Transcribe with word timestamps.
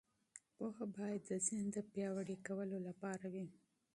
پوهه 0.55 0.85
باید 0.95 1.21
د 1.29 1.31
ذهن 1.47 1.67
د 1.73 1.77
پیاوړي 1.91 2.37
کولو 2.47 2.77
لپاره 2.87 3.25
وي. 3.33 3.45